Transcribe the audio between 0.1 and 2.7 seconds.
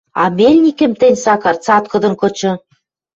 А мельникӹм тӹнь, Сакар, цаткыдын кычы...